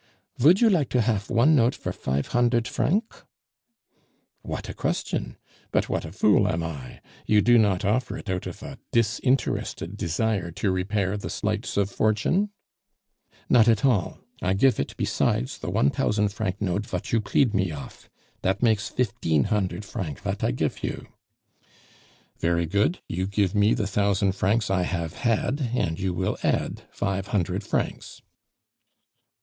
"Vould 0.39 0.61
you 0.61 0.67
like 0.71 0.89
to 0.89 1.01
haf 1.01 1.29
one 1.29 1.55
note 1.55 1.75
for 1.75 1.91
fife 1.93 2.29
hundert 2.29 2.67
franc?" 2.67 3.23
"What 4.41 4.67
a 4.67 4.73
question! 4.73 5.37
But 5.71 5.89
what 5.89 6.05
a 6.05 6.11
fool 6.11 6.47
I 6.47 6.53
am! 6.53 6.99
You 7.27 7.39
do 7.43 7.59
not 7.59 7.85
offer 7.85 8.17
it 8.17 8.27
out 8.27 8.47
of 8.47 8.63
a 8.63 8.79
disinterested 8.91 9.95
desire 9.97 10.49
to 10.53 10.71
repair 10.71 11.17
the 11.17 11.29
slights 11.29 11.77
of 11.77 11.91
Fortune?" 11.91 12.49
"Not 13.47 13.67
at 13.67 13.85
all. 13.85 14.17
I 14.41 14.53
gif 14.55 14.79
it 14.79 14.95
besides 14.97 15.59
the 15.59 15.69
one 15.69 15.91
tousand 15.91 16.29
franc 16.29 16.59
note 16.59 16.87
vat 16.87 17.11
you 17.11 17.21
pleed 17.21 17.53
me 17.53 17.69
off. 17.71 18.09
Dat 18.41 18.63
makes 18.63 18.89
fifteen 18.89 19.43
hundert 19.53 19.85
franc 19.85 20.21
vat 20.21 20.43
I 20.43 20.49
gif 20.49 20.83
you." 20.83 21.09
"Very 22.39 22.65
good, 22.65 23.01
you 23.07 23.27
give 23.27 23.53
me 23.53 23.75
the 23.75 23.85
thousand 23.85 24.31
francs 24.31 24.71
I 24.71 24.81
have 24.81 25.13
had 25.13 25.61
and 25.75 25.99
you 25.99 26.11
will 26.15 26.37
add 26.41 26.85
five 26.89 27.27
hundred 27.27 27.63
francs." 27.63 28.23